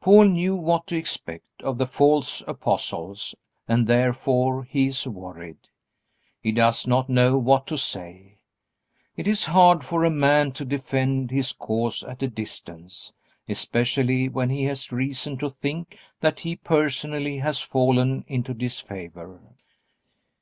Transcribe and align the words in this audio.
Paul 0.00 0.24
knew 0.28 0.56
what 0.56 0.86
to 0.86 0.96
expect 0.96 1.60
of 1.62 1.76
the 1.76 1.86
false 1.86 2.40
apostles 2.48 3.34
and 3.68 3.86
therefore 3.86 4.64
he 4.64 4.86
is 4.86 5.06
worried. 5.06 5.68
He 6.40 6.50
does 6.50 6.86
not 6.86 7.10
know 7.10 7.36
what 7.36 7.66
to 7.66 7.76
say. 7.76 8.38
It 9.18 9.28
is 9.28 9.44
hard 9.44 9.84
for 9.84 10.02
a 10.02 10.08
man 10.10 10.52
to 10.52 10.64
defend 10.64 11.30
his 11.30 11.52
cause 11.52 12.02
at 12.02 12.22
a 12.22 12.28
distance, 12.28 13.12
especially 13.50 14.30
when 14.30 14.48
he 14.48 14.64
has 14.64 14.92
reason 14.92 15.36
to 15.40 15.50
think 15.50 15.98
that 16.20 16.40
he 16.40 16.56
personally 16.56 17.36
has 17.40 17.58
fallen 17.60 18.24
into 18.26 18.54
disfavor. 18.54 19.42